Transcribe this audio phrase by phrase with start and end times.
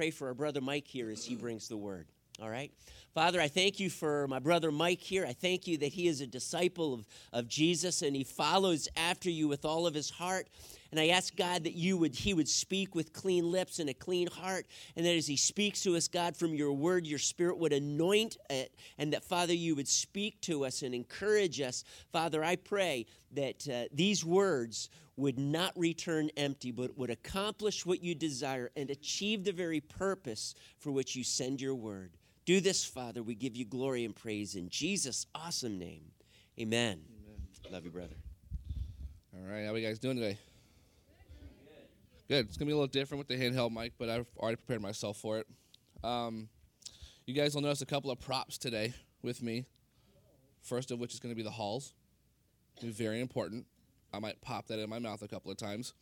[0.00, 2.06] pray for our brother Mike here as he brings the word.
[2.40, 2.72] All right?
[3.12, 5.26] Father, I thank you for my brother Mike here.
[5.26, 9.28] I thank you that he is a disciple of, of Jesus and he follows after
[9.28, 10.48] you with all of his heart.
[10.90, 13.94] And I ask God that you would he would speak with clean lips and a
[13.94, 14.66] clean heart,
[14.96, 18.36] and that as he speaks to us, God, from your word, your spirit would anoint
[18.48, 21.84] it, and that Father, you would speak to us and encourage us.
[22.12, 28.02] Father, I pray that uh, these words would not return empty, but would accomplish what
[28.02, 32.16] you desire and achieve the very purpose for which you send your word.
[32.46, 33.22] Do this, Father.
[33.22, 36.04] We give you glory and praise in Jesus' awesome name.
[36.58, 37.00] Amen.
[37.24, 37.40] Amen.
[37.70, 38.16] Love you, brother.
[39.34, 40.38] All right, how are you guys doing today?
[42.30, 42.46] Good.
[42.46, 45.16] It's gonna be a little different with the handheld mic, but I've already prepared myself
[45.16, 45.48] for it.
[46.04, 46.48] Um,
[47.26, 49.64] you guys will notice a couple of props today with me.
[50.62, 51.92] First of which is to be the halls.
[52.84, 53.66] Very important.
[54.14, 55.92] I might pop that in my mouth a couple of times.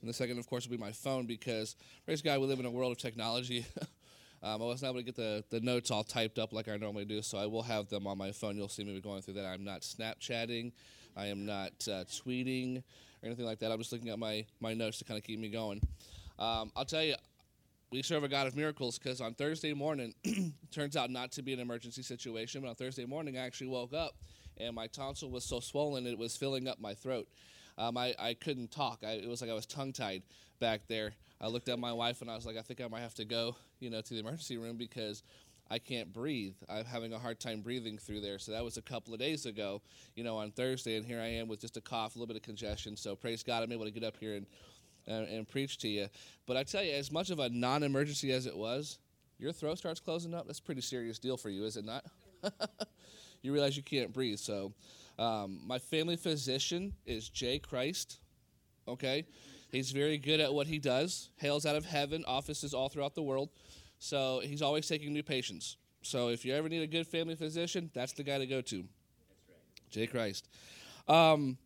[0.00, 1.76] And the second, of course, will be my phone because,
[2.06, 3.66] praise God, we live in a world of technology.
[4.42, 7.04] um, I wasn't able to get the, the notes all typed up like I normally
[7.04, 8.56] do, so I will have them on my phone.
[8.56, 9.44] You'll see me going through that.
[9.44, 10.72] I'm not Snapchatting,
[11.14, 12.84] I am not uh, tweeting,
[13.22, 13.72] or anything like that.
[13.72, 15.80] I'm just looking at my, my notes to kind of keep me going.
[16.38, 17.16] Um, I'll tell you,
[17.90, 20.14] we serve a God of miracles because on Thursday morning,
[20.70, 23.94] turns out not to be an emergency situation, but on Thursday morning, I actually woke
[23.94, 24.14] up
[24.58, 27.28] and my tonsil was so swollen it was filling up my throat.
[27.78, 29.02] Um, I, I couldn't talk.
[29.06, 30.22] I, it was like I was tongue tied
[30.60, 31.12] back there.
[31.40, 33.24] I looked at my wife and I was like, I think I might have to
[33.24, 35.22] go, you know, to the emergency room because
[35.70, 36.54] I can't breathe.
[36.68, 38.38] I'm having a hard time breathing through there.
[38.38, 39.82] So that was a couple of days ago,
[40.14, 42.36] you know, on Thursday, and here I am with just a cough, a little bit
[42.36, 42.96] of congestion.
[42.96, 44.46] So praise God, I'm able to get up here and
[45.08, 46.08] and, and preach to you.
[46.46, 48.98] But I tell you, as much of a non-emergency as it was,
[49.38, 50.46] your throat starts closing up.
[50.46, 52.04] That's a pretty serious deal for you, is it not?
[53.42, 54.38] you realize you can't breathe.
[54.38, 54.72] So,
[55.18, 58.18] um, my family physician is Jay Christ.
[58.86, 59.26] Okay,
[59.70, 61.30] he's very good at what he does.
[61.36, 63.50] Hails out of heaven, offices all throughout the world.
[63.98, 65.76] So he's always taking new patients.
[66.02, 68.76] So if you ever need a good family physician, that's the guy to go to.
[68.76, 68.86] Right.
[69.90, 70.48] Jay Christ.
[71.08, 71.58] Um,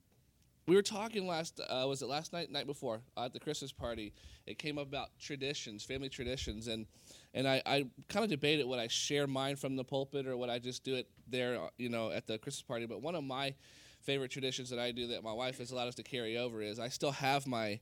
[0.67, 3.73] we were talking last uh, was it last night night before uh, at the christmas
[3.73, 4.13] party
[4.47, 6.87] it came up about traditions family traditions and
[7.35, 10.51] and i, I kind of debated would i share mine from the pulpit or would
[10.51, 13.25] i just do it there uh, you know at the christmas party but one of
[13.25, 13.55] my
[14.03, 16.79] favorite traditions that i do that my wife has allowed us to carry over is
[16.79, 17.81] i still have my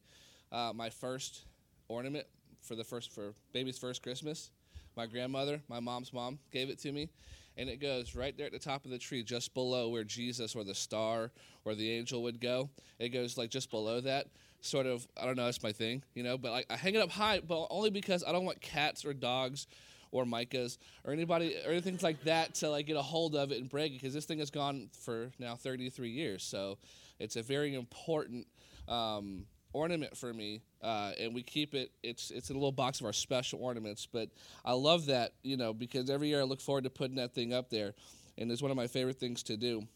[0.53, 1.45] uh, my first
[1.89, 2.27] ornament
[2.61, 4.51] for the first for baby's first Christmas.
[4.97, 7.09] My grandmother, my mom's mom, gave it to me,
[7.57, 10.55] and it goes right there at the top of the tree, just below where Jesus
[10.55, 11.31] or the star
[11.65, 12.71] or the angel would go.
[12.99, 14.27] It goes like just below that.
[14.63, 16.37] Sort of, I don't know, that's my thing, you know.
[16.37, 19.15] But like, I hang it up high, but only because I don't want cats or
[19.15, 19.67] dogs
[20.13, 23.59] or Micahs or anybody or anything like that to like get a hold of it
[23.59, 26.43] and break it because this thing has gone for now 33 years.
[26.43, 26.79] So
[27.19, 28.47] it's a very important
[28.89, 31.91] um, ornament for me, uh, and we keep it.
[32.03, 34.07] It's it's in a little box of our special ornaments.
[34.11, 34.31] But
[34.65, 37.53] I love that, you know, because every year I look forward to putting that thing
[37.53, 37.95] up there,
[38.39, 39.87] and it's one of my favorite things to do.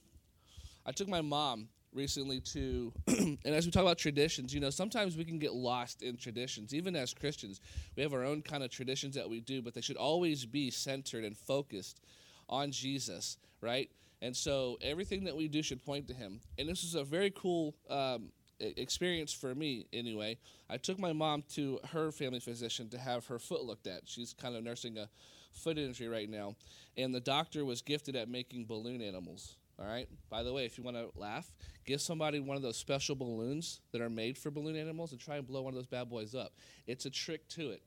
[0.86, 5.16] I took my mom recently to, and as we talk about traditions, you know, sometimes
[5.16, 6.74] we can get lost in traditions.
[6.74, 7.60] Even as Christians,
[7.96, 10.70] we have our own kind of traditions that we do, but they should always be
[10.70, 12.00] centered and focused
[12.48, 13.90] on Jesus, right?
[14.20, 16.40] And so everything that we do should point to Him.
[16.58, 17.74] And this is a very cool.
[17.88, 20.38] Um, experience for me anyway.
[20.68, 24.02] I took my mom to her family physician to have her foot looked at.
[24.04, 25.08] She's kind of nursing a
[25.52, 26.56] foot injury right now,
[26.96, 29.56] and the doctor was gifted at making balloon animals.
[29.78, 30.08] All right.
[30.30, 31.50] By the way, if you want to laugh,
[31.84, 35.36] give somebody one of those special balloons that are made for balloon animals and try
[35.36, 36.52] and blow one of those bad boys up.
[36.86, 37.82] It's a trick to it.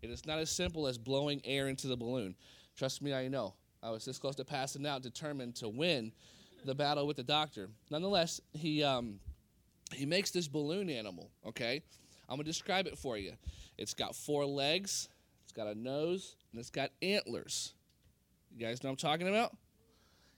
[0.00, 2.36] It is not as simple as blowing air into the balloon.
[2.76, 3.54] Trust me, I know.
[3.82, 6.12] I was this close to passing out, determined to win
[6.64, 7.68] the battle with the doctor.
[7.90, 9.20] Nonetheless, he um,
[9.96, 11.82] he makes this balloon animal, okay?
[12.28, 13.32] I'm to describe it for you.
[13.78, 15.08] It's got four legs,
[15.44, 17.74] it's got a nose, and it's got antlers.
[18.54, 19.56] You guys know I'm talking about?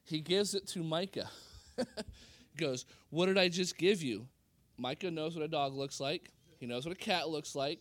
[0.04, 1.30] He gives it to Micah.
[1.76, 1.84] he
[2.56, 4.26] goes, What did I just give you?
[4.76, 7.80] Micah knows what a dog looks like, he knows what a cat looks like.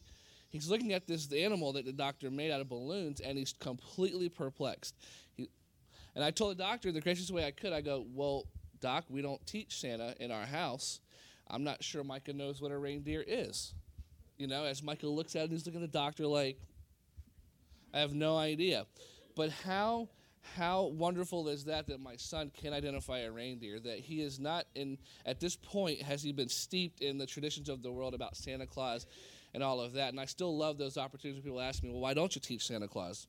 [0.50, 4.30] He's looking at this animal that the doctor made out of balloons, and he's completely
[4.30, 4.96] perplexed.
[5.36, 5.50] He,
[6.16, 8.46] and I told the doctor the gracious way I could, I go, Well,
[8.80, 11.00] Doc, we don't teach Santa in our house.
[11.50, 13.74] I'm not sure Micah knows what a reindeer is.
[14.38, 16.60] You know, as Micah looks at it, he's looking at the doctor like,
[17.94, 18.86] I have no idea.
[19.36, 20.10] But how
[20.56, 24.66] how wonderful is that that my son can identify a reindeer that he is not
[24.76, 28.36] in at this point has he been steeped in the traditions of the world about
[28.36, 29.06] santa claus
[29.54, 32.14] and all of that and i still love those opportunities people ask me well why
[32.14, 33.28] don't you teach santa claus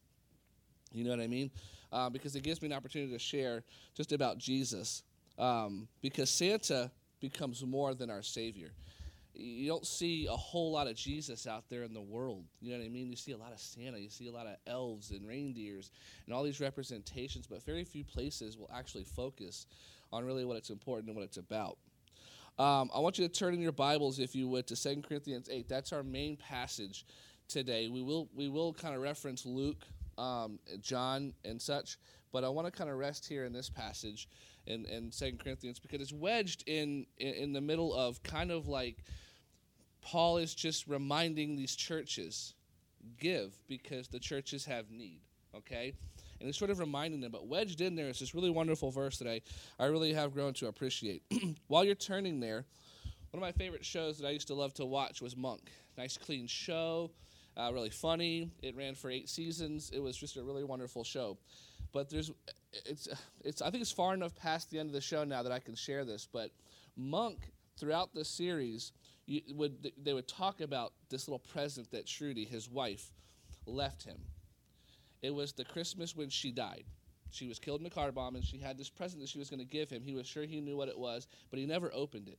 [0.93, 1.51] you know what i mean
[1.91, 3.65] uh, because it gives me an opportunity to share
[3.95, 5.03] just about jesus
[5.39, 8.71] um, because santa becomes more than our Savior.
[9.35, 12.45] you don't see a whole lot of Jesus out there in the world.
[12.61, 13.09] You know what I mean?
[13.09, 15.91] You see a lot of Santa, you see a lot of elves and reindeers
[16.27, 19.67] and all these representations, but very few places will actually focus
[20.13, 21.79] on really what it's important and what it's about.
[22.59, 25.49] Um, I want you to turn in your Bibles, if you would, to 2 Corinthians
[25.49, 25.69] 8.
[25.69, 27.07] That's our main passage
[27.47, 27.89] today.
[27.89, 29.85] We will we will kind of reference Luke,
[30.17, 31.99] um, John, and such,
[32.33, 34.29] but I want to kind of rest here in this passage
[34.69, 38.69] in, in 2 Corinthians because it's wedged in, in in the middle of kind of
[38.69, 39.03] like
[40.03, 42.55] Paul is just reminding these churches
[43.19, 45.21] give because the churches have need.
[45.55, 45.95] Okay,
[46.39, 47.33] and he's sort of reminding them.
[47.33, 49.41] But wedged in there is this really wonderful verse that I,
[49.79, 51.23] I really have grown to appreciate.
[51.67, 52.65] While you're turning there,
[53.31, 55.71] one of my favorite shows that I used to love to watch was Monk.
[55.97, 57.11] Nice, clean show,
[57.57, 58.51] uh, really funny.
[58.63, 59.91] It ran for eight seasons.
[59.93, 61.39] It was just a really wonderful show.
[61.93, 62.31] But there's,
[62.73, 63.09] it's,
[63.45, 63.63] it's.
[63.63, 65.75] I think it's far enough past the end of the show now that I can
[65.75, 66.29] share this.
[66.31, 66.51] But
[66.97, 68.93] Monk, throughout the series,
[69.55, 73.11] would they would talk about this little present that Trudy, his wife,
[73.67, 74.19] left him
[75.23, 76.85] it was the Christmas when she died.
[77.31, 79.51] She was killed in a car bomb, and she had this present that she was
[79.51, 80.03] going to give him.
[80.03, 82.39] He was sure he knew what it was, but he never opened it.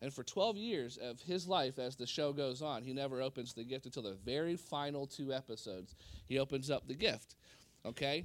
[0.00, 3.52] And for 12 years of his life, as the show goes on, he never opens
[3.52, 5.94] the gift until the very final two episodes.
[6.24, 7.34] He opens up the gift.
[7.84, 8.24] Okay?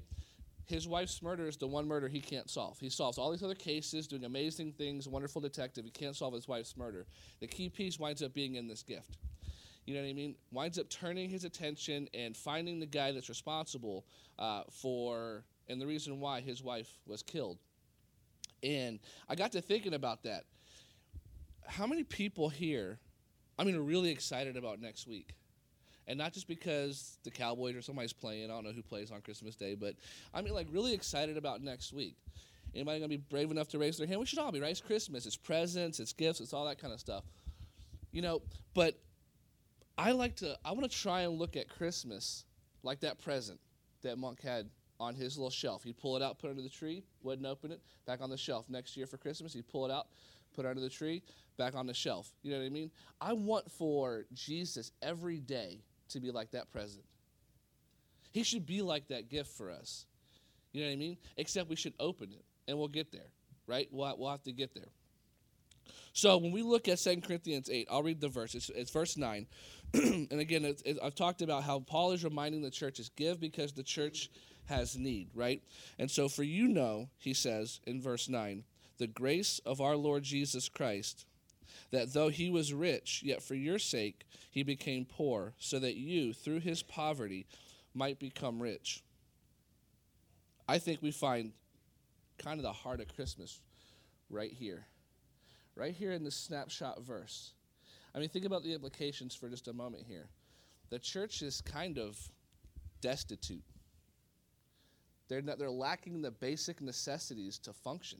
[0.66, 2.80] His wife's murder is the one murder he can't solve.
[2.80, 5.86] He solves all these other cases, doing amazing things, wonderful detective.
[5.86, 7.06] He can't solve his wife's murder.
[7.40, 9.18] The key piece winds up being in this gift
[9.86, 13.30] you know what I mean, winds up turning his attention and finding the guy that's
[13.30, 14.06] responsible
[14.40, 17.60] uh, for, and the reason why his wife was killed.
[18.64, 20.46] And I got to thinking about that.
[21.68, 23.00] How many people here,
[23.60, 25.36] I mean, are really excited about next week?
[26.08, 29.22] And not just because the Cowboys or somebody's playing, I don't know who plays on
[29.22, 29.96] Christmas Day, but
[30.34, 32.16] I mean, like, really excited about next week.
[32.76, 34.20] Anybody gonna be brave enough to raise their hand?
[34.20, 34.72] We should all be, right?
[34.72, 37.24] It's Christmas, it's presents, it's gifts, it's all that kind of stuff.
[38.12, 38.42] You know,
[38.74, 39.00] but
[39.98, 42.46] I like to, I want to try and look at Christmas
[42.84, 43.60] like that present
[44.04, 44.70] that Monk had
[45.00, 45.84] on his little shelf.
[45.84, 48.38] He'd pull it out, put it under the tree, wouldn't open it, back on the
[48.38, 48.70] shelf.
[48.70, 50.08] Next year for Christmas, he'd pull it out,
[50.54, 51.24] put it under the tree,
[51.58, 52.32] back on the shelf.
[52.44, 52.92] You know what I mean?
[53.20, 57.06] I want for Jesus every day to be like that present.
[58.32, 60.06] He should be like that gift for us.
[60.72, 61.18] You know what I mean?
[61.38, 63.32] Except we should open it, and we'll get there,
[63.66, 63.88] right?
[63.92, 64.90] We'll, we'll have to get there.
[66.12, 68.56] So when we look at 2 Corinthians 8, I'll read the verse.
[68.56, 69.48] It's, it's verse 9.
[69.94, 74.30] and again, I've talked about how Paul is reminding the churches give because the church
[74.66, 75.62] has need, right?
[76.00, 78.64] And so for you know, he says in verse 9,
[78.98, 81.26] the grace of our Lord Jesus Christ,
[81.96, 86.34] that though he was rich, yet for your sake he became poor, so that you,
[86.34, 87.46] through his poverty,
[87.94, 89.04] might become rich.
[90.68, 91.54] I think we find
[92.38, 93.62] kind of the heart of Christmas
[94.30, 94.88] right here
[95.76, 97.52] right here in this snapshot verse.
[98.14, 100.30] I mean, think about the implications for just a moment here.
[100.90, 102.18] The church is kind of
[103.02, 103.64] destitute.
[105.28, 108.20] They're, not, they're lacking the basic necessities to function.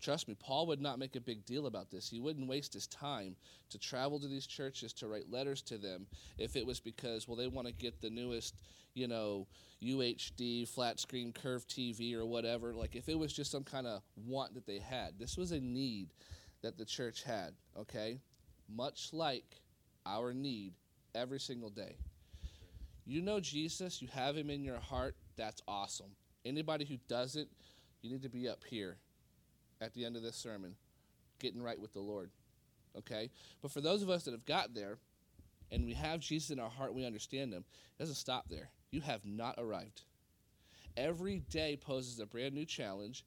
[0.00, 2.08] Trust me, Paul would not make a big deal about this.
[2.08, 3.36] He wouldn't waste his time
[3.68, 6.06] to travel to these churches to write letters to them
[6.38, 8.56] if it was because, well, they want to get the newest,
[8.94, 9.46] you know,
[9.82, 12.72] UHD flat screen curved TV or whatever.
[12.72, 15.18] Like if it was just some kind of want that they had.
[15.18, 16.14] This was a need
[16.62, 18.20] that the church had, okay?
[18.74, 19.60] Much like
[20.06, 20.72] our need
[21.14, 21.96] every single day.
[23.04, 26.12] You know Jesus, you have him in your heart, that's awesome.
[26.44, 27.48] Anybody who doesn't,
[28.02, 28.96] you need to be up here
[29.80, 30.74] at the end of this sermon,
[31.38, 32.30] getting right with the Lord.
[32.96, 33.30] Okay?
[33.62, 34.98] But for those of us that have got there
[35.70, 37.64] and we have Jesus in our heart, we understand him,
[37.96, 38.70] it doesn't stop there.
[38.90, 40.02] You have not arrived.
[40.96, 43.24] Every day poses a brand new challenge.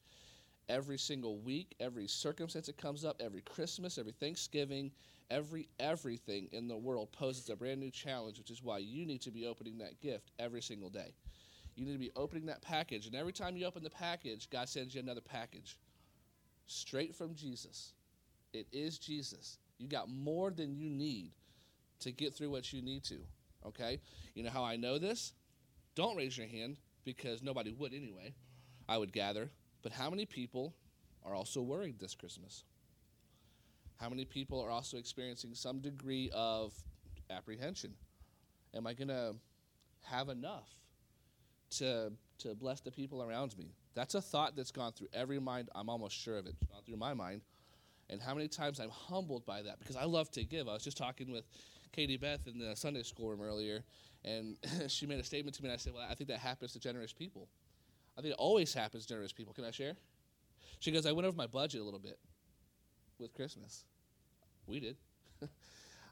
[0.68, 4.92] Every single week, every circumstance that comes up, every Christmas, every Thanksgiving,
[5.30, 9.20] every everything in the world poses a brand new challenge, which is why you need
[9.22, 11.14] to be opening that gift every single day.
[11.76, 14.68] You need to be opening that package, and every time you open the package, God
[14.68, 15.76] sends you another package
[16.66, 17.92] straight from Jesus.
[18.52, 19.58] It is Jesus.
[19.78, 21.32] You got more than you need
[22.00, 23.18] to get through what you need to.
[23.66, 24.00] Okay?
[24.34, 25.32] You know how I know this?
[25.94, 28.34] Don't raise your hand because nobody would anyway,
[28.88, 29.50] I would gather.
[29.82, 30.74] But how many people
[31.24, 32.64] are also worried this Christmas?
[33.96, 36.74] How many people are also experiencing some degree of
[37.30, 37.94] apprehension?
[38.74, 39.34] Am I going to
[40.02, 40.68] have enough
[41.78, 43.72] to, to bless the people around me?
[43.94, 45.68] That's a thought that's gone through every mind.
[45.74, 46.54] I'm almost sure of it.
[46.60, 47.42] It's gone through my mind.
[48.10, 50.68] And how many times I'm humbled by that because I love to give.
[50.68, 51.44] I was just talking with
[51.92, 53.82] Katie Beth in the Sunday school room earlier,
[54.24, 54.56] and
[54.88, 56.80] she made a statement to me, and I said, Well, I think that happens to
[56.80, 57.48] generous people.
[58.18, 59.54] I think it always happens to generous people.
[59.54, 59.94] Can I share?
[60.80, 62.18] She goes, I went over my budget a little bit
[63.18, 63.84] with Christmas.
[64.66, 64.96] We did.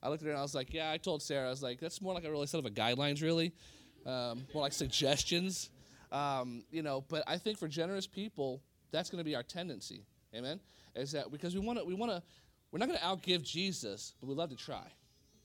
[0.03, 1.79] I looked at her and I was like, yeah, I told Sarah, I was like,
[1.79, 3.53] that's more like a really set of a guidelines, really,
[4.05, 5.71] um, more like suggestions,
[6.13, 7.05] um, you know.
[7.09, 10.05] But I think for generous people, that's going to be our tendency.
[10.35, 10.61] Amen.
[10.95, 12.23] Is that because we want to, we want to,
[12.71, 14.87] we're not going to outgive Jesus, but we love to try.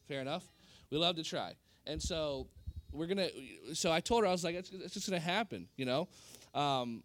[0.07, 0.43] Fair enough.
[0.91, 1.55] We love to try,
[1.85, 2.47] and so
[2.91, 3.27] we're gonna.
[3.73, 6.07] So I told her I was like, it's, it's just going to happen, you know.
[6.53, 7.03] Um,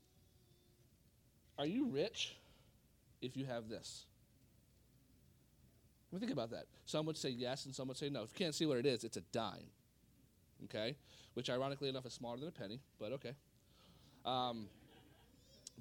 [1.59, 2.37] are you rich
[3.21, 4.07] if you have this?
[6.11, 6.67] Let me think about that.
[6.85, 8.23] Some would say yes, and some would say no.
[8.23, 9.71] If you can't see what it is, it's a dime.
[10.65, 10.95] Okay?
[11.35, 13.33] Which, ironically enough, is smaller than a penny, but okay.
[14.25, 14.67] Um,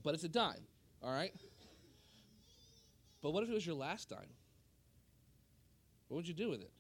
[0.04, 0.66] but it's a dime,
[1.04, 1.34] all right?
[3.22, 4.34] But what if it was your last dime?
[6.08, 6.72] What would you do with it?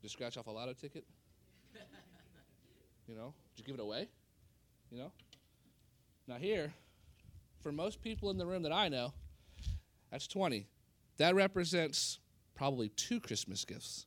[0.00, 1.04] Just scratch off a lotto ticket?
[3.08, 3.34] You know?
[3.54, 4.08] Did you give it away?
[4.90, 5.12] You know?
[6.26, 6.72] Now, here,
[7.60, 9.12] for most people in the room that I know,
[10.10, 10.66] that's 20.
[11.18, 12.18] That represents
[12.54, 14.06] probably two Christmas gifts.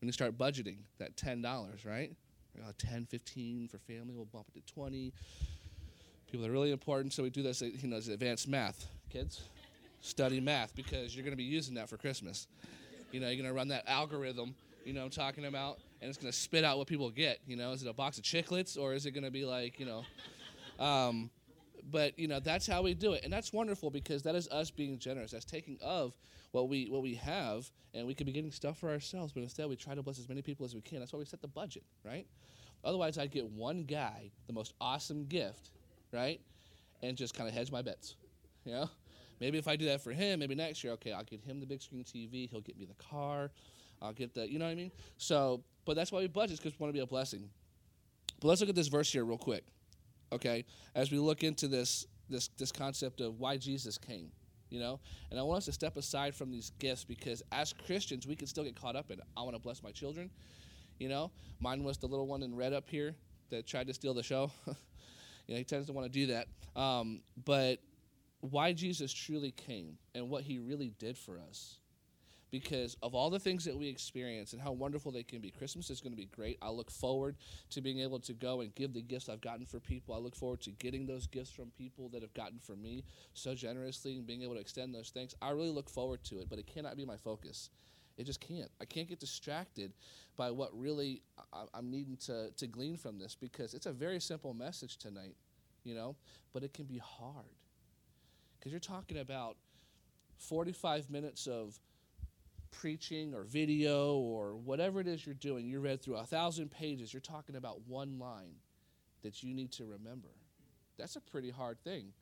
[0.00, 1.42] When you start budgeting that $10,
[1.86, 2.12] right?
[2.60, 5.12] Uh, 10, 15 for family, we'll bump it to 20.
[6.30, 8.86] People that are really important, so we do this, you know, advanced math.
[9.10, 9.42] Kids,
[10.00, 12.46] study math because you're going to be using that for Christmas.
[13.12, 14.54] You know, you're going to run that algorithm,
[14.84, 17.38] you know, I'm talking about, and it's going to spit out what people get.
[17.46, 19.78] You know, is it a box of chiclets or is it going to be like,
[19.78, 21.30] you know, um,
[21.90, 24.70] but you know that's how we do it and that's wonderful because that is us
[24.70, 26.16] being generous that's taking of
[26.52, 29.68] what we what we have and we could be getting stuff for ourselves but instead
[29.68, 31.48] we try to bless as many people as we can that's why we set the
[31.48, 32.26] budget right
[32.84, 35.70] otherwise i'd get one guy the most awesome gift
[36.14, 36.40] right
[37.02, 38.16] and just kind of hedge my bets
[38.64, 38.88] you know
[39.40, 41.66] maybe if i do that for him maybe next year okay i'll get him the
[41.66, 43.50] big screen tv he'll get me the car
[44.00, 46.72] i'll get the you know what i mean so but that's why we budget because
[46.78, 47.50] we want to be a blessing
[48.40, 49.64] but let's look at this verse here real quick
[50.34, 54.30] okay, as we look into this this this concept of why Jesus came,
[54.70, 55.00] you know.
[55.30, 58.46] And I want us to step aside from these gifts because as Christians, we can
[58.46, 59.20] still get caught up in.
[59.36, 60.30] I want to bless my children,
[60.98, 61.30] you know.
[61.60, 63.14] Mine was the little one in red up here
[63.50, 64.50] that tried to steal the show.
[65.46, 66.46] you know, he tends to want to do that.
[66.80, 67.78] Um, but
[68.40, 71.78] why Jesus truly came and what he really did for us
[72.54, 75.50] because of all the things that we experience and how wonderful they can be.
[75.50, 76.56] Christmas is going to be great.
[76.62, 77.34] I look forward
[77.70, 80.14] to being able to go and give the gifts I've gotten for people.
[80.14, 83.56] I look forward to getting those gifts from people that have gotten for me so
[83.56, 85.34] generously and being able to extend those things.
[85.42, 87.70] I really look forward to it, but it cannot be my focus.
[88.16, 88.70] It just can't.
[88.80, 89.92] I can't get distracted
[90.36, 94.20] by what really I, am needing to, to glean from this because it's a very
[94.20, 95.36] simple message tonight,
[95.82, 96.16] you know,
[96.52, 97.58] but it can be hard.
[98.58, 99.56] Because you're talking about
[100.38, 101.78] 45 minutes of
[102.70, 107.12] preaching or video or whatever it is you're doing, you read through a thousand pages,
[107.12, 108.56] you're talking about one line
[109.22, 110.28] that you need to remember.
[110.98, 112.12] That's a pretty hard thing.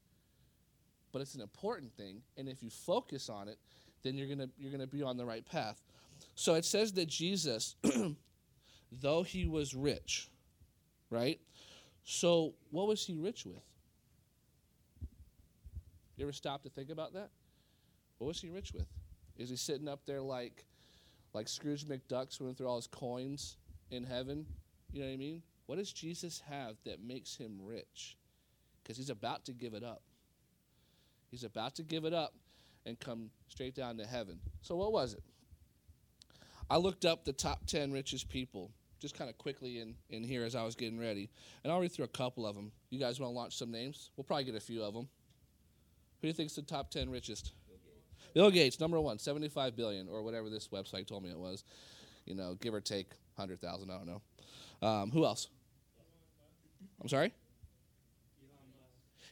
[1.11, 3.59] But it's an important thing, and if you focus on it,
[4.03, 5.83] then you're gonna you're gonna be on the right path.
[6.35, 7.77] So it says that Jesus,
[8.93, 10.29] though he was rich,
[11.11, 11.41] right?
[12.05, 13.63] So what was he rich with?
[16.17, 17.31] You ever stop to think about that?
[18.19, 18.87] What was he rich with?
[19.37, 20.65] Is he sitting up there like
[21.33, 23.57] like Scrooge McDuck swimming through all his coins
[23.91, 24.47] in heaven?
[24.93, 25.43] You know what I mean?
[25.67, 28.17] What does Jesus have that makes him rich?
[28.83, 30.03] Because he's about to give it up.
[31.31, 32.35] He's about to give it up
[32.87, 34.39] and come straight down to heaven.
[34.63, 35.23] So, what was it?
[36.71, 38.71] I looked up the top 10 richest people
[39.03, 41.29] just kind of quickly in, in here as I was getting ready.
[41.65, 42.71] And I'll read through a couple of them.
[42.89, 44.11] You guys want to launch some names?
[44.17, 45.09] We'll probably get a few of them.
[46.21, 47.53] Who do you think's the top 10 richest?
[48.33, 51.65] Bill Gates, number one, 75 billion, or whatever this website told me it was.
[52.25, 54.89] You know, give or take 100,000, I don't know.
[54.89, 55.49] Um, who else?
[57.01, 57.35] I'm sorry?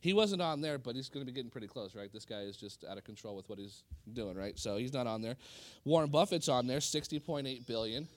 [0.01, 2.11] He wasn't on there, but he's going to be getting pretty close, right?
[2.11, 4.59] This guy is just out of control with what he's doing, right?
[4.59, 5.37] So he's not on there.
[5.85, 8.09] Warren Buffett's on there, 60.8 billion.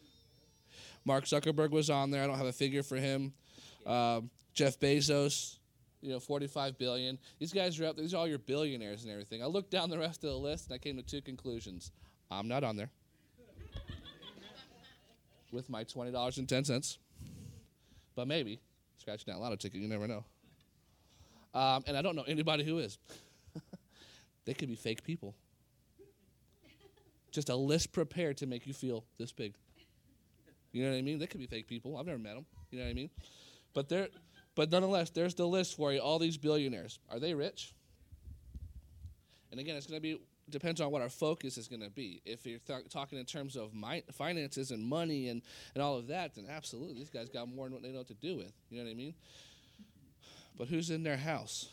[1.03, 2.23] Mark Zuckerberg was on there.
[2.23, 3.33] I don't have a figure for him.
[3.85, 5.57] Um, Jeff Bezos,
[6.01, 7.19] you know, 45 billion.
[7.39, 9.43] These guys are up These are all your billionaires and everything.
[9.43, 11.91] I looked down the rest of the list and I came to two conclusions.
[12.31, 12.89] I'm not on there.
[15.51, 16.97] With my $20.10.
[18.15, 18.61] But maybe.
[18.97, 20.23] Scratching that lotto ticket, you never know.
[21.53, 22.97] Um, and I don't know anybody who is.
[24.45, 25.35] they could be fake people.
[27.31, 29.55] Just a list prepared to make you feel this big.
[30.71, 31.19] You know what I mean?
[31.19, 31.97] They could be fake people.
[31.97, 32.45] I've never met them.
[32.71, 33.09] You know what I mean?
[33.73, 34.07] But they're
[34.55, 35.99] but nonetheless, there's the list for you.
[35.99, 36.99] All these billionaires.
[37.09, 37.73] Are they rich?
[39.51, 40.19] And again, it's going to be
[40.49, 42.21] depends on what our focus is going to be.
[42.25, 45.41] If you're th- talking in terms of my, finances and money and,
[45.73, 48.07] and all of that, then absolutely, these guys got more than what they know what
[48.07, 48.51] to do with.
[48.69, 49.13] You know what I mean?
[50.57, 51.69] But who's in their house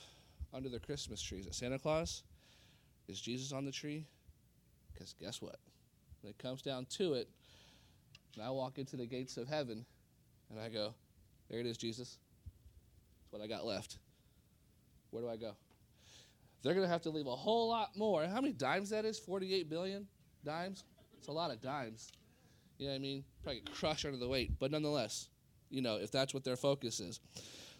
[0.53, 1.39] under their Christmas tree?
[1.39, 2.23] Is it Santa Claus?
[3.09, 4.07] Is Jesus on the tree?
[4.93, 5.57] Because guess what?
[6.23, 7.29] When it comes down to it,
[8.35, 9.85] and I walk into the gates of heaven
[10.51, 10.95] and I go,
[11.49, 12.19] There it is, Jesus.
[13.23, 13.99] That's what I got left.
[15.11, 15.53] Where do I go?
[16.63, 18.27] They're going to have to leave a whole lot more.
[18.27, 19.19] How many dimes that is?
[19.19, 20.07] 48 billion
[20.45, 20.85] dimes?
[21.19, 22.13] It's a lot of dimes.
[22.79, 23.25] You know what I mean?
[23.43, 24.53] Probably get crushed under the weight.
[24.59, 25.29] But nonetheless,
[25.71, 27.21] you know, if that's what their focus is.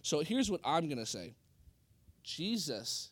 [0.03, 1.35] So here's what I'm going to say
[2.23, 3.11] Jesus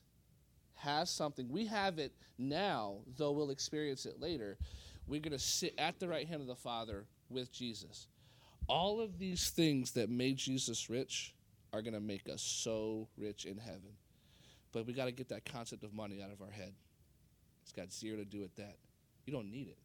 [0.74, 1.48] has something.
[1.48, 4.56] We have it now, though we'll experience it later.
[5.06, 8.06] We're going to sit at the right hand of the Father with Jesus.
[8.68, 11.34] All of these things that made Jesus rich
[11.72, 13.96] are going to make us so rich in heaven.
[14.72, 16.74] But we got to get that concept of money out of our head.
[17.62, 18.76] It's got zero to do with that.
[19.24, 19.78] You don't need it.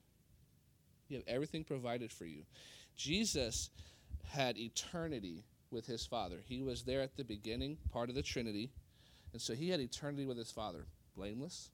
[1.07, 2.43] You have everything provided for you.
[2.95, 3.69] Jesus
[4.25, 6.37] had eternity with his Father.
[6.45, 8.71] He was there at the beginning, part of the Trinity.
[9.33, 11.71] And so he had eternity with his Father, blameless,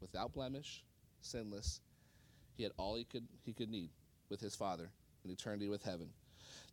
[0.00, 0.84] without blemish,
[1.20, 1.80] sinless.
[2.56, 3.90] He had all he could he could need
[4.28, 4.90] with his Father
[5.24, 6.08] in eternity with heaven.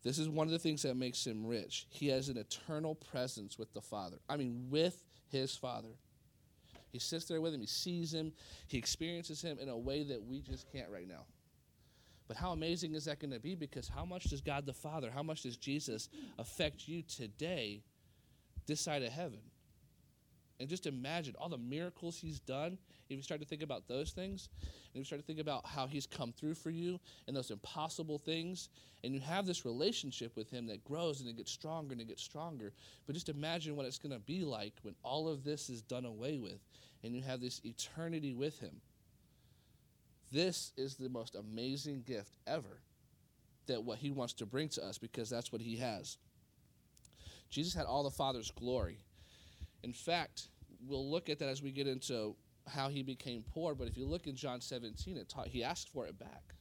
[0.03, 1.86] This is one of the things that makes him rich.
[1.89, 4.17] He has an eternal presence with the Father.
[4.29, 5.89] I mean, with his Father.
[6.91, 8.34] He sits there with him, he sees him,
[8.67, 11.25] he experiences him in a way that we just can't right now.
[12.29, 13.55] But how amazing is that going to be?
[13.55, 17.81] Because how much does God the Father, how much does Jesus affect you today,
[18.67, 19.39] this side of heaven?
[20.59, 22.77] And just imagine all the miracles he's done.
[23.09, 25.88] If you start to think about those things, and you start to think about how
[25.88, 28.69] he's come through for you and those impossible things,
[29.03, 32.09] and you have this relationship with him that grows and it gets stronger and it
[32.09, 32.74] gets stronger.
[33.07, 36.05] But just imagine what it's going to be like when all of this is done
[36.05, 36.59] away with
[37.03, 38.81] and you have this eternity with him.
[40.31, 42.81] This is the most amazing gift ever
[43.67, 46.17] that what he wants to bring to us because that's what he has.
[47.50, 49.00] Jesus had all the Father's glory.
[49.83, 50.50] In fact,
[50.88, 52.36] we'll look at that as we get into
[52.67, 53.74] how he became poor.
[53.74, 56.55] But if you look in John 17, it taught, he asked for it back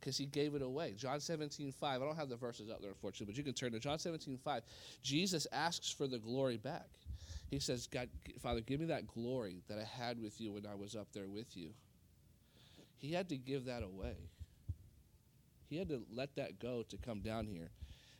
[0.00, 0.94] because he gave it away.
[0.96, 2.02] John 17, 5.
[2.02, 4.38] I don't have the verses up there, unfortunately, but you can turn to John 17,
[4.38, 4.62] 5.
[5.02, 6.88] Jesus asks for the glory back.
[7.50, 8.08] He says, God,
[8.40, 11.28] Father, give me that glory that I had with you when I was up there
[11.28, 11.70] with you.
[13.04, 14.16] He had to give that away.
[15.68, 17.70] He had to let that go to come down here.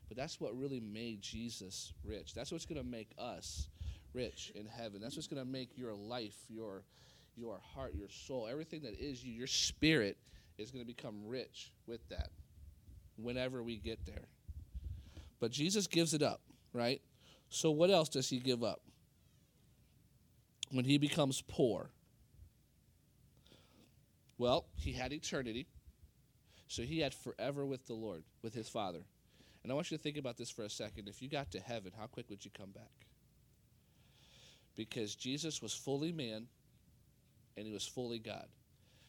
[0.08, 2.34] But that's what really made Jesus rich.
[2.34, 3.68] That's what's going to make us
[4.12, 5.00] rich in heaven.
[5.00, 6.82] That's what's going to make your life, your
[7.34, 10.18] your heart, your soul, everything that is you, your spirit
[10.58, 12.28] is going to become rich with that
[13.16, 14.28] whenever we get there.
[15.40, 16.42] But Jesus gives it up,
[16.72, 17.00] right?
[17.48, 18.82] So what else does he give up?
[20.70, 21.90] When he becomes poor.
[24.38, 25.66] Well, he had eternity.
[26.68, 29.04] So he had forever with the Lord, with his Father.
[29.62, 31.08] And I want you to think about this for a second.
[31.08, 33.06] If you got to heaven, how quick would you come back?
[34.76, 36.46] Because Jesus was fully man
[37.56, 38.46] and he was fully God.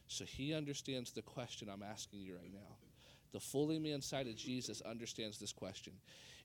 [0.08, 2.76] So he understands the question I'm asking you right now.
[3.32, 5.92] The fully man side of Jesus understands this question.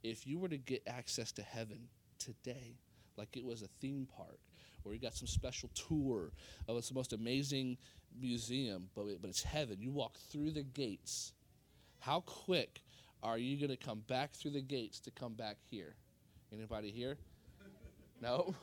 [0.04, 2.80] If you were to get access to heaven today,
[3.18, 4.40] like it was a theme park,
[4.84, 6.32] or you got some special tour
[6.68, 7.78] of the most amazing
[8.20, 11.34] museum, but, but it's heaven, you walk through the gates,
[12.00, 12.82] how quick
[13.24, 15.96] are you going to come back through the gates to come back here?
[16.54, 17.18] Anybody here?
[18.22, 18.54] No?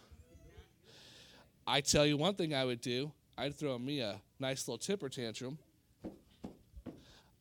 [1.66, 3.10] I tell you one thing I would do.
[3.36, 5.58] I'd throw me a nice little tipper tantrum.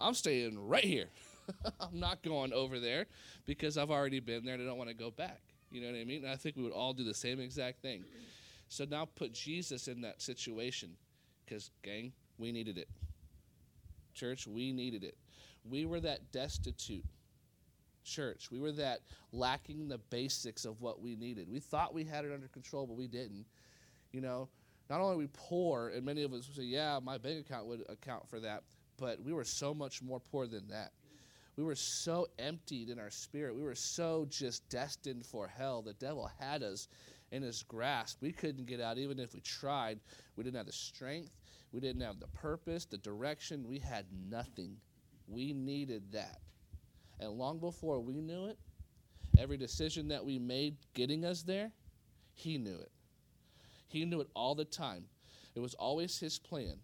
[0.01, 1.09] I'm staying right here.
[1.79, 3.05] I'm not going over there
[3.45, 5.41] because I've already been there and I don't want to go back.
[5.71, 6.23] You know what I mean?
[6.23, 8.03] And I think we would all do the same exact thing.
[8.69, 10.91] So now put Jesus in that situation
[11.45, 12.89] because, gang, we needed it.
[14.13, 15.17] Church, we needed it.
[15.69, 17.05] We were that destitute
[18.03, 18.49] church.
[18.51, 19.01] We were that
[19.31, 21.49] lacking the basics of what we needed.
[21.51, 23.45] We thought we had it under control, but we didn't.
[24.11, 24.49] You know,
[24.89, 27.83] not only are we poor, and many of us say, yeah, my bank account would
[27.89, 28.63] account for that,
[28.97, 30.91] but we were so much more poor than that.
[31.57, 33.55] We were so emptied in our spirit.
[33.55, 35.81] We were so just destined for hell.
[35.81, 36.87] The devil had us
[37.31, 38.17] in his grasp.
[38.21, 39.99] We couldn't get out even if we tried.
[40.35, 41.31] We didn't have the strength.
[41.71, 43.67] We didn't have the purpose, the direction.
[43.67, 44.77] We had nothing.
[45.27, 46.39] We needed that.
[47.19, 48.57] And long before we knew it,
[49.37, 51.71] every decision that we made getting us there,
[52.33, 52.91] he knew it.
[53.87, 55.05] He knew it all the time.
[55.55, 56.75] It was always his plan.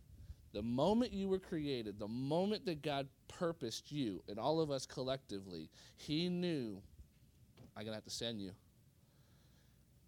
[0.54, 4.86] The moment you were created, the moment that God purposed you and all of us
[4.86, 6.82] collectively, he knew
[7.76, 8.52] I'm going to have to send you.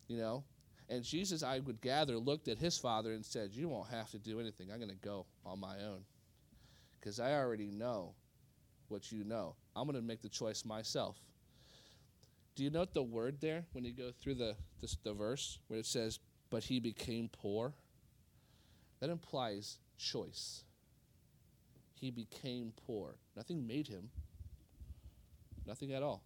[0.07, 0.43] You know?
[0.87, 4.19] And Jesus, I would gather, looked at his father and said, You won't have to
[4.19, 4.71] do anything.
[4.71, 6.05] I'm going to go on my own.
[6.99, 8.13] Because I already know
[8.87, 9.55] what you know.
[9.75, 11.17] I'm going to make the choice myself.
[12.55, 15.79] Do you note the word there when you go through the, the, the verse where
[15.79, 17.73] it says, but he became poor?
[18.99, 20.63] That implies choice.
[21.95, 23.15] he became poor.
[23.35, 24.09] Nothing made him.
[25.65, 26.23] Nothing at all.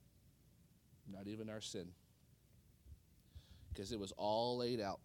[1.11, 1.87] Not even our sin.
[3.79, 4.99] Because it was all laid out.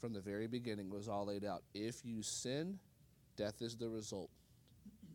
[0.00, 1.62] From the very beginning, it was all laid out.
[1.74, 2.80] If you sin,
[3.36, 4.30] death is the result.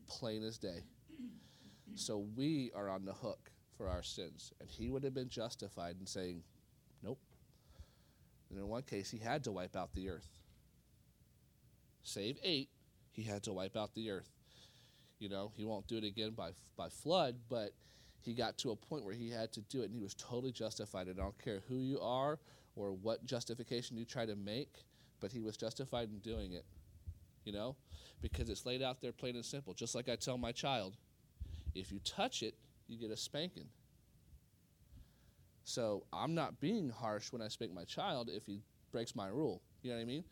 [0.08, 0.86] Plain as day.
[1.96, 4.54] So we are on the hook for our sins.
[4.62, 6.42] And he would have been justified in saying,
[7.04, 7.20] Nope.
[8.50, 10.30] And in one case, he had to wipe out the earth.
[12.02, 12.70] Save eight,
[13.12, 14.32] he had to wipe out the earth.
[15.20, 17.74] You know, he won't do it again by, by flood, but
[18.22, 20.52] he got to a point where he had to do it, and he was totally
[20.52, 21.08] justified.
[21.08, 22.40] And I don't care who you are
[22.76, 24.86] or what justification you try to make,
[25.20, 26.66] but he was justified in doing it.
[27.44, 27.76] You know,
[28.22, 29.74] because it's laid out there plain and simple.
[29.74, 30.96] Just like I tell my child,
[31.74, 32.54] if you touch it,
[32.88, 33.68] you get a spanking.
[35.64, 39.62] So I'm not being harsh when I spank my child if he breaks my rule.
[39.82, 40.24] You know what I mean?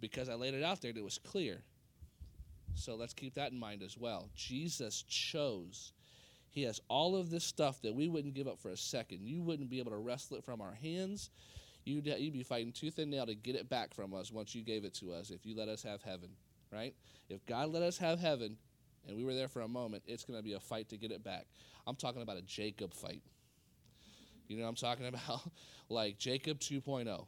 [0.00, 1.62] Because I laid it out there and it was clear.
[2.74, 4.28] So let's keep that in mind as well.
[4.34, 5.92] Jesus chose.
[6.50, 9.26] He has all of this stuff that we wouldn't give up for a second.
[9.26, 11.30] You wouldn't be able to wrestle it from our hands.
[11.84, 14.62] You'd, you'd be fighting tooth and nail to get it back from us once you
[14.62, 16.30] gave it to us if you let us have heaven,
[16.72, 16.94] right?
[17.28, 18.56] If God let us have heaven
[19.06, 21.12] and we were there for a moment, it's going to be a fight to get
[21.12, 21.46] it back.
[21.86, 23.22] I'm talking about a Jacob fight.
[24.48, 25.42] You know what I'm talking about?
[25.88, 27.26] like Jacob 2.0.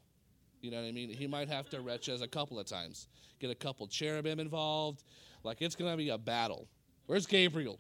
[0.61, 1.09] You know what I mean?
[1.11, 5.05] He might have to retch us a couple of times, get a couple cherubim involved.
[5.43, 6.69] Like it's going to be a battle.
[7.07, 7.79] Where's Gabriel?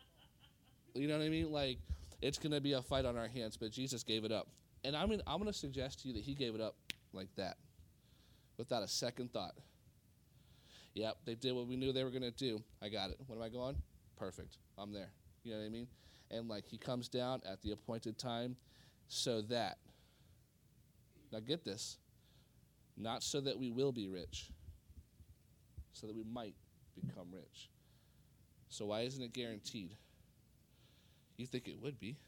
[0.94, 1.50] You know what I mean?
[1.50, 1.78] Like
[2.22, 4.48] it's going to be a fight on our hands, but Jesus gave it up.
[4.84, 6.74] And I mean, I'm going to suggest to you that he gave it up
[7.12, 7.56] like that,
[8.56, 9.54] without a second thought.
[10.94, 12.62] Yep, they did what we knew they were going to do.
[12.82, 13.18] I got it.
[13.26, 13.76] When am I going?
[14.16, 14.58] Perfect.
[14.76, 15.10] I'm there.
[15.44, 15.86] You know what I mean?
[16.30, 18.56] And like he comes down at the appointed time
[19.08, 19.78] so that,
[21.32, 21.98] now get this,
[22.96, 24.50] not so that we will be rich,
[25.92, 26.54] so that we might
[26.94, 27.70] become rich.
[28.68, 29.96] So why isn't it guaranteed?
[31.40, 32.18] You think it would be,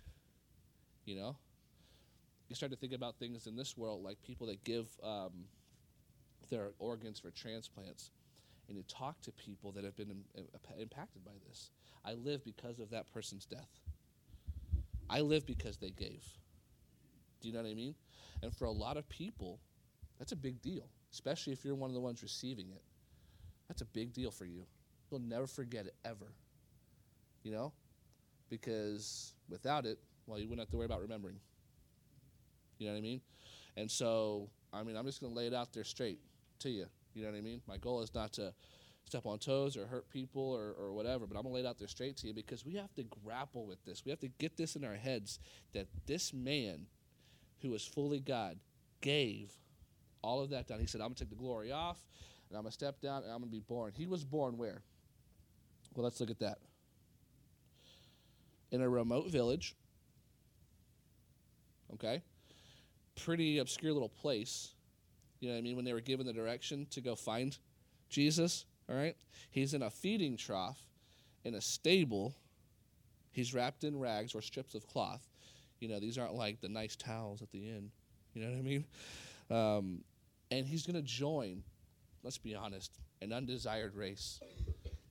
[1.05, 1.37] you know?
[2.49, 5.45] You start to think about things in this world like people that give um,
[6.49, 8.11] their organs for transplants,
[8.69, 10.47] and you talk to people that have been Im-
[10.79, 11.71] impacted by this.
[12.07, 13.69] I live because of that person's death.
[15.11, 16.25] I live because they gave.
[17.43, 17.95] Do you know what I mean?
[18.43, 19.61] And for a lot of people,
[20.19, 22.83] that's a big deal, especially if you're one of the ones receiving it.
[23.69, 24.65] That's a big deal for you.
[25.11, 26.33] You'll never forget it ever.
[27.43, 27.73] You know?
[28.53, 31.37] Because without it, well, you wouldn't have to worry about remembering.
[32.79, 33.23] You know what I mean?
[33.79, 36.19] And so, I mean, I'm just going to lay it out there straight
[36.59, 36.85] to you.
[37.15, 37.63] You know what I mean?
[37.67, 38.53] My goal is not to
[39.07, 41.67] step on toes or hurt people or, or whatever, but I'm going to lay it
[41.67, 44.05] out there straight to you because we have to grapple with this.
[44.05, 45.39] We have to get this in our heads
[45.73, 46.87] that this man
[47.63, 48.59] who was fully God,
[49.01, 49.51] gave
[50.23, 50.81] all of that down.
[50.81, 51.99] He said, I'm going to take the glory off,
[52.51, 53.93] and I'm going to step down, and I'm going to be born.
[53.97, 54.83] He was born where?
[55.95, 56.59] Well, let's look at that.
[58.73, 59.77] In a remote village,
[61.95, 62.23] okay?
[63.17, 64.73] Pretty obscure little place.
[65.41, 65.77] You know what I mean?
[65.77, 67.57] When they were given the direction to go find
[68.09, 69.15] Jesus, all right?
[69.51, 70.81] He's in a feeding trough
[71.45, 72.35] in a stable.
[73.31, 75.29] He's wrapped in rags or strips of cloth.
[75.81, 77.91] You know, these aren't like the nice towels at the inn.
[78.35, 78.85] You know what I mean?
[79.51, 80.05] Um,
[80.51, 81.63] and he's going to join,
[82.23, 84.41] let's be honest, an undesired race.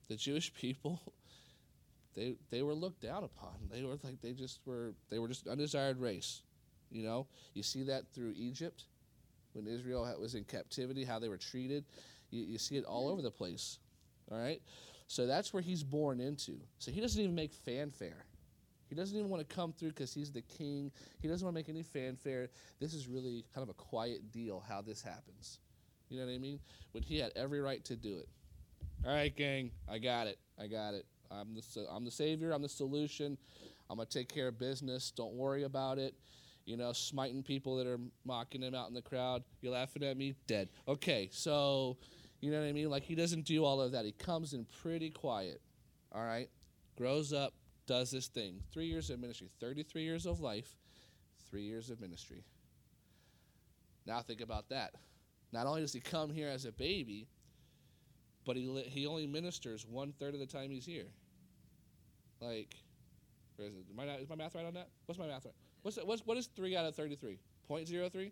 [0.08, 1.00] The Jewish people,
[2.16, 3.54] they they were looked down upon.
[3.72, 6.42] They were like they just were they were just an undesired race.
[6.92, 8.84] You know, you see that through Egypt
[9.54, 11.86] when Israel was in captivity, how they were treated.
[12.30, 13.80] You, you see it all over the place.
[14.32, 14.62] All right,
[15.08, 16.60] so that's where he's born into.
[16.80, 18.26] So he doesn't even make fanfare.
[18.88, 20.92] He doesn't even want to come through because he's the king.
[21.22, 22.50] He doesn't want to make any fanfare.
[22.82, 25.60] This is really kind of a quiet deal how this happens.
[26.10, 26.60] You know what I mean?
[26.92, 28.28] When he had every right to do it.
[29.06, 30.38] All right, gang, I got it.
[30.60, 31.06] I got it.
[31.32, 32.52] I'm the, I'm the savior.
[32.52, 33.38] I'm the solution.
[33.90, 35.12] I'm going to take care of business.
[35.12, 36.16] Don't worry about it.
[36.66, 39.44] You know, smiting people that are mocking him out in the crowd.
[39.62, 40.36] You're laughing at me?
[40.48, 40.70] Dead.
[40.88, 41.98] Okay, so,
[42.40, 42.90] you know what I mean?
[42.90, 44.06] Like, he doesn't do all of that.
[44.06, 45.62] He comes in pretty quiet.
[46.12, 46.50] All right?
[46.96, 47.54] Grows up,
[47.88, 48.62] does this thing.
[48.72, 50.76] Three years of ministry, 33 years of life,
[51.50, 52.44] three years of ministry.
[54.06, 54.96] Now think about that.
[55.52, 57.28] Not only does he come here as a baby,
[58.46, 61.08] but he, he only ministers one third of the time he's here.
[62.42, 62.76] Like,
[63.56, 63.86] where is it?
[64.22, 64.90] Is my math right on that?
[65.06, 65.54] What's my math right?
[65.84, 67.40] What's, it, what's what is three out of 33?
[67.70, 68.32] 0.03?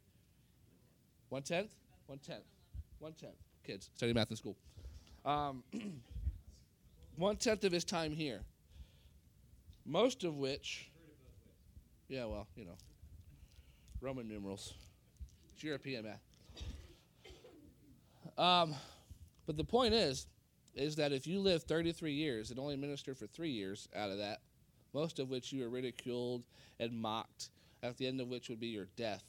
[1.30, 1.72] One tenth?
[2.08, 2.43] One tenth.
[3.00, 3.36] One tenth.
[3.63, 4.58] Kids, study math in school.
[5.24, 5.63] Um,
[7.15, 8.41] one tenth of his time here
[9.89, 10.89] most of which,
[12.08, 12.78] yeah, well, you know,
[14.02, 14.76] Roman numerals,
[15.54, 16.22] it's European math.
[18.38, 18.76] Um,
[19.45, 20.28] but the point is,
[20.75, 24.17] is that if you live 33 years and only ministered for three years out of
[24.17, 24.39] that,
[24.93, 26.43] most of which you were ridiculed
[26.79, 27.49] and mocked,
[27.84, 29.23] at the end of which would be your death.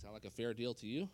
[0.00, 1.08] Sound like a fair deal to you?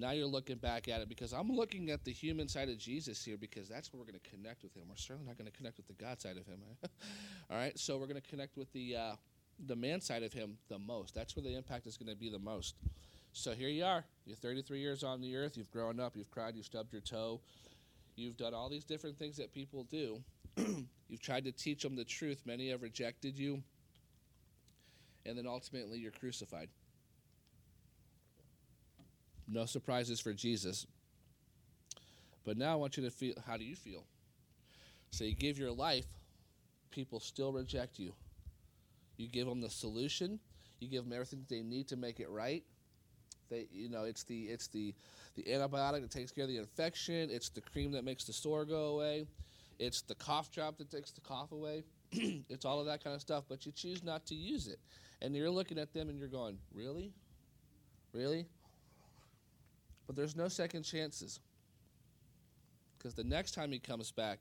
[0.00, 3.24] Now you're looking back at it because I'm looking at the human side of Jesus
[3.24, 4.84] here because that's where we're going to connect with him.
[4.88, 6.60] We're certainly not going to connect with the God side of him.
[7.50, 9.12] All right, so we're going to connect with the uh,
[9.66, 11.16] the man side of him the most.
[11.16, 12.76] That's where the impact is going to be the most.
[13.38, 14.04] So here you are.
[14.26, 15.56] You're 33 years on the earth.
[15.56, 16.16] You've grown up.
[16.16, 16.56] You've cried.
[16.56, 17.40] You've stubbed your toe.
[18.16, 20.20] You've done all these different things that people do.
[21.08, 22.42] you've tried to teach them the truth.
[22.44, 23.62] Many have rejected you.
[25.24, 26.68] And then ultimately, you're crucified.
[29.46, 30.84] No surprises for Jesus.
[32.44, 34.02] But now I want you to feel how do you feel?
[35.12, 36.06] So you give your life,
[36.90, 38.14] people still reject you.
[39.16, 40.40] You give them the solution,
[40.80, 42.64] you give them everything they need to make it right.
[43.50, 44.94] They, you know, it's the it's the
[45.34, 47.30] the antibiotic that takes care of the infection.
[47.30, 49.26] It's the cream that makes the sore go away.
[49.78, 51.84] It's the cough drop that takes the cough away.
[52.12, 54.78] it's all of that kind of stuff, but you choose not to use it.
[55.22, 57.12] And you're looking at them and you're going, "Really?
[58.12, 58.46] Really?
[60.06, 61.40] But there's no second chances.
[62.96, 64.40] Because the next time he comes back,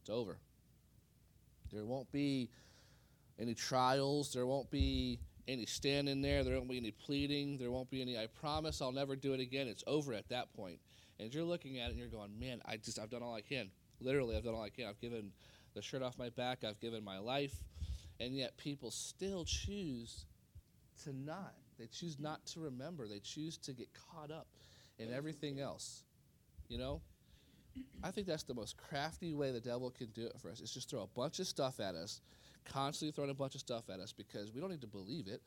[0.00, 0.38] it's over.
[1.72, 2.50] There won't be
[3.38, 4.32] any trials.
[4.32, 6.44] There won't be any standing there.
[6.44, 7.58] There won't be any pleading.
[7.58, 9.68] There won't be any, I promise I'll never do it again.
[9.68, 10.78] It's over at that point.
[11.18, 13.42] And you're looking at it and you're going, man, I just, I've done all I
[13.42, 13.70] can.
[14.00, 14.86] Literally, I've done all I can.
[14.86, 15.32] I've given
[15.74, 16.64] the shirt off my back.
[16.64, 17.54] I've given my life.
[18.18, 20.24] And yet people still choose
[21.04, 21.54] to not.
[21.78, 23.08] They choose not to remember.
[23.08, 24.46] They choose to get caught up
[24.98, 26.04] in everything else.
[26.68, 27.00] You know?
[28.02, 30.60] I think that's the most crafty way the devil can do it for us.
[30.60, 32.20] Is just throw a bunch of stuff at us,
[32.64, 35.42] constantly throwing a bunch of stuff at us because we don't need to believe it.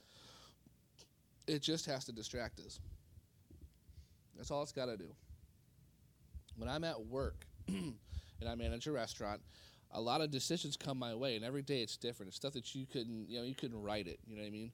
[1.48, 2.80] It just has to distract us.
[4.36, 5.14] That's all it's got to do.
[6.58, 7.96] When I'm at work and
[8.48, 9.42] I manage a restaurant,
[9.92, 12.30] a lot of decisions come my way, and every day it's different.
[12.30, 14.20] It's stuff that you couldn't, you know, you couldn't write it.
[14.26, 14.72] You know what I mean?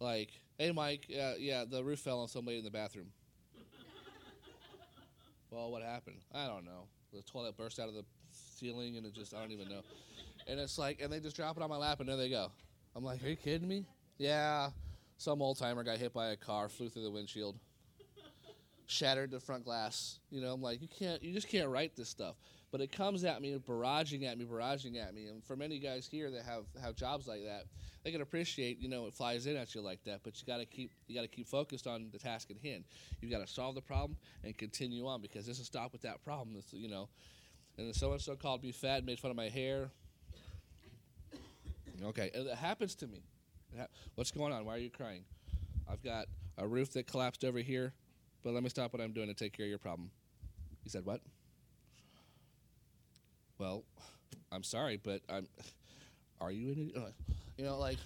[0.00, 3.08] Like, hey, Mike, uh, yeah, the roof fell on somebody in the bathroom.
[5.50, 6.18] well, what happened?
[6.34, 6.86] I don't know.
[7.12, 9.80] The toilet burst out of the ceiling, and it just, I don't even know.
[10.48, 12.50] And it's like, and they just drop it on my lap, and there they go.
[12.96, 13.84] I'm like, are you kidding me?
[14.16, 14.70] Yeah,
[15.18, 17.56] some old timer got hit by a car, flew through the windshield,
[18.86, 20.18] shattered the front glass.
[20.30, 22.36] You know, I'm like, you can't, you just can't write this stuff.
[22.70, 25.26] But it comes at me, barraging at me, barraging at me.
[25.26, 27.64] And for many guys here that have, have jobs like that,
[28.04, 30.20] they can appreciate, you know, it flies in at you like that.
[30.22, 32.84] But you got to keep you got to keep focused on the task at hand.
[33.20, 36.22] You got to solve the problem and continue on because this will stop with that
[36.22, 36.56] problem.
[36.72, 37.08] You know,
[37.78, 39.90] and so and so called me fat, made fun of my hair.
[42.04, 43.22] Okay, it happens to me.
[44.14, 44.64] What's going on?
[44.64, 45.24] Why are you crying?
[45.90, 47.92] I've got a roof that collapsed over here,
[48.42, 50.10] but let me stop what I'm doing to take care of your problem.
[50.82, 51.20] He said, What?
[53.58, 53.84] well,
[54.52, 55.46] I'm sorry, but I'm.
[56.40, 57.14] Are you in it?
[57.56, 57.98] You know, like.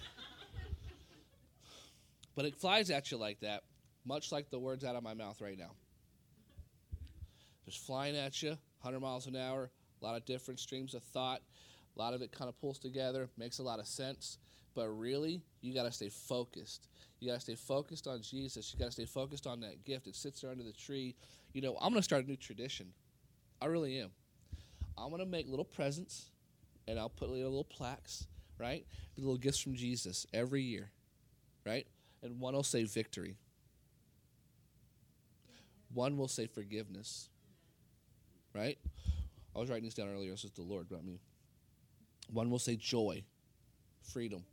[2.35, 3.61] but it flies at you like that,
[4.05, 5.71] much like the words out of my mouth right now.
[7.65, 8.49] Just flying at you,
[8.81, 9.69] 100 miles an hour,
[10.01, 11.41] a lot of different streams of thought.
[11.95, 14.37] A lot of it kind of pulls together, makes a lot of sense.
[14.75, 16.87] But really, you got to stay focused.
[17.19, 18.73] You got to stay focused on Jesus.
[18.73, 20.07] You got to stay focused on that gift.
[20.07, 21.15] It sits there under the tree.
[21.53, 22.87] You know, I'm going to start a new tradition.
[23.61, 24.09] I really am.
[24.97, 26.25] I'm going to make little presents
[26.87, 28.27] and I'll put little, little plaques,
[28.57, 28.85] right?
[29.17, 30.91] Little gifts from Jesus every year,
[31.65, 31.87] right?
[32.21, 33.35] And one will say victory,
[35.93, 37.29] one will say forgiveness,
[38.53, 38.77] right?
[39.55, 40.31] I was writing this down earlier.
[40.31, 41.19] This is the Lord, not me.
[42.31, 43.23] One will say joy,
[44.01, 44.43] freedom.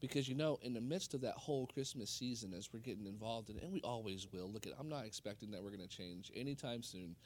[0.00, 3.50] Because you know, in the midst of that whole Christmas season, as we're getting involved
[3.50, 5.88] in it, and we always will, look at I'm not expecting that we're going to
[5.88, 7.16] change anytime soon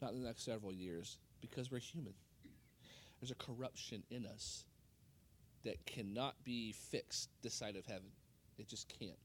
[0.00, 2.14] not in the next several years, because we're human.
[3.20, 4.64] There's a corruption in us
[5.64, 8.08] that cannot be fixed this side of heaven.
[8.58, 9.18] It just can't.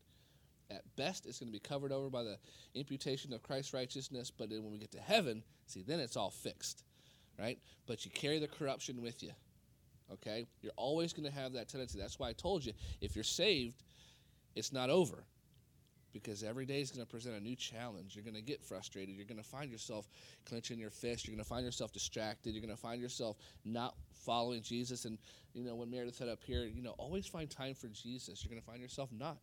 [0.70, 2.38] At best, it's going to be covered over by the
[2.74, 6.32] imputation of Christ's righteousness, but then when we get to heaven, see, then it's all
[6.32, 6.84] fixed,
[7.40, 7.60] right?
[7.88, 9.32] But you carry the corruption with you,
[10.14, 10.46] okay?
[10.62, 12.00] You're always going to have that tendency.
[12.00, 13.84] That's why I told you if you're saved,
[14.56, 15.24] it's not over
[16.16, 18.16] because every day is going to present a new challenge.
[18.16, 19.14] You're going to get frustrated.
[19.16, 20.08] You're going to find yourself
[20.48, 21.28] clenching your fist.
[21.28, 22.54] You're going to find yourself distracted.
[22.54, 25.04] You're going to find yourself not following Jesus.
[25.04, 25.18] And,
[25.54, 28.42] you know, when Meredith said up here, you know, always find time for Jesus.
[28.42, 29.36] You're going to find yourself not.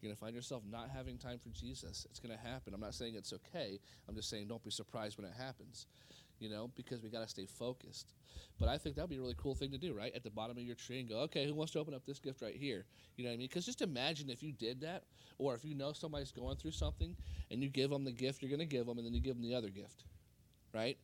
[0.00, 2.06] You're going to find yourself not having time for Jesus.
[2.10, 2.74] It's going to happen.
[2.74, 3.80] I'm not saying it's okay.
[4.08, 5.86] I'm just saying don't be surprised when it happens.
[6.42, 8.12] You know, because we got to stay focused.
[8.58, 10.14] But I think that'd be a really cool thing to do, right?
[10.14, 12.18] At the bottom of your tree and go, okay, who wants to open up this
[12.18, 12.84] gift right here?
[13.16, 13.48] You know what I mean?
[13.48, 15.04] Because just imagine if you did that,
[15.38, 17.16] or if you know somebody's going through something
[17.50, 19.34] and you give them the gift you're going to give them, and then you give
[19.34, 20.04] them the other gift,
[20.74, 20.98] right?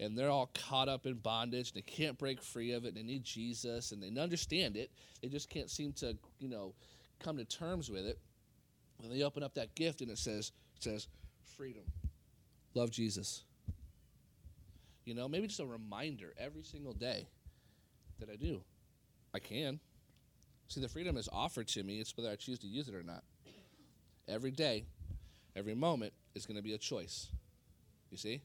[0.00, 1.72] And they're all caught up in bondage.
[1.72, 2.88] And they can't break free of it.
[2.88, 4.90] And they need Jesus, and they understand it.
[5.22, 6.74] They just can't seem to, you know,
[7.18, 8.18] come to terms with it.
[8.98, 11.08] When they open up that gift and it says, it says,
[11.56, 11.82] freedom,
[12.74, 13.44] love Jesus.
[15.08, 17.28] You know, maybe just a reminder every single day
[18.20, 18.60] that I do.
[19.32, 19.80] I can.
[20.68, 21.98] See, the freedom is offered to me.
[21.98, 23.24] It's whether I choose to use it or not.
[24.28, 24.84] Every day,
[25.56, 27.28] every moment is going to be a choice.
[28.10, 28.42] You see?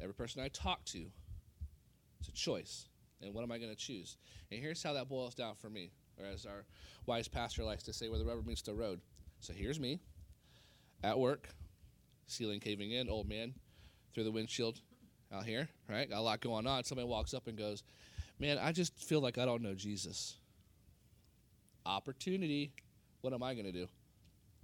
[0.00, 1.06] Every person I talk to,
[2.18, 2.88] it's a choice.
[3.22, 4.16] And what am I going to choose?
[4.50, 6.64] And here's how that boils down for me, or as our
[7.06, 9.00] wise pastor likes to say, where the rubber meets the road.
[9.38, 10.00] So here's me
[11.04, 11.50] at work,
[12.26, 13.54] ceiling caving in, old man
[14.12, 14.80] through the windshield
[15.32, 16.08] out here, right?
[16.08, 16.84] Got a lot going on.
[16.84, 17.82] Somebody walks up and goes,
[18.40, 20.36] Man, I just feel like I don't know Jesus.
[21.84, 22.72] Opportunity.
[23.20, 23.88] What am I going to do?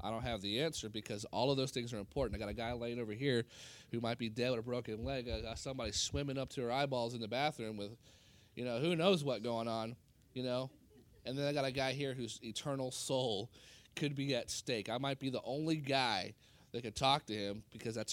[0.00, 2.37] I don't have the answer because all of those things are important.
[2.37, 3.44] I got a guy laying over here
[3.90, 5.29] who might be dead with a broken leg.
[5.29, 7.96] I got somebody swimming up to her eyeballs in the bathroom with,
[8.55, 9.96] you know, who knows what going on,
[10.35, 10.70] you know?
[11.24, 13.50] And then I got a guy here whose eternal soul
[13.96, 14.90] could be at stake.
[14.90, 16.35] I might be the only guy
[16.72, 18.12] that could talk to him because that's